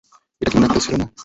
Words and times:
এটা 0.41 0.49
কী 0.51 0.57
মিরাক্কেল 0.57 0.81
ছিল 0.85 0.93
না। 1.01 1.05